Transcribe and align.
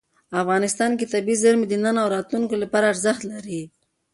افغانستان 0.41 0.91
کې 0.99 1.11
طبیعي 1.13 1.37
زیرمې 1.41 1.65
د 1.69 1.73
نن 1.83 1.95
او 2.01 2.07
راتلونکي 2.15 2.55
لپاره 2.63 2.89
ارزښت 2.93 3.21
لري. 3.31 3.61